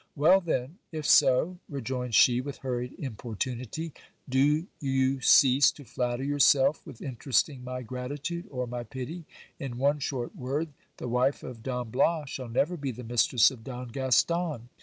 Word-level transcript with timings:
Well 0.15 0.41
then! 0.41 0.79
if 0.91 1.05
so, 1.05 1.59
rejoined 1.69 2.15
she 2.15 2.41
with 2.41 2.57
hurried 2.57 2.95
im 2.97 3.15
portunity, 3.17 3.91
do 4.27 4.65
you 4.79 5.21
cease 5.21 5.71
to 5.73 5.83
flatter 5.85 6.23
yourself 6.23 6.83
with 6.87 7.03
interesting 7.03 7.63
my 7.63 7.83
gratitude 7.83 8.47
or 8.49 8.65
my 8.65 8.83
pity. 8.83 9.25
In 9.59 9.77
one 9.77 9.99
short 9.99 10.35
word, 10.35 10.69
the 10.97 11.07
.wife 11.07 11.43
of 11.43 11.61
Don 11.61 11.91
Bias 11.91 12.31
shall 12.31 12.49
never 12.49 12.77
be 12.77 12.89
the 12.89 13.03
mistress 13.03 13.51
of 13.51 13.63
Don 13.63 13.89
Gaston. 13.89 14.69